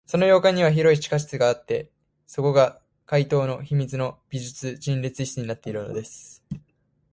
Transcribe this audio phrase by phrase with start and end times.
[0.07, 1.91] その洋館には広い地下室があって、
[2.25, 6.43] そこが怪盗の秘密の美術陳列室になっているのです。